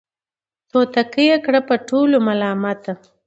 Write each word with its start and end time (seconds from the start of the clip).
توتکۍ 0.69 1.25
یې 1.31 1.37
کړه 1.45 1.59
په 1.67 1.75
ټولو 1.87 2.17
ملامته 2.27 2.93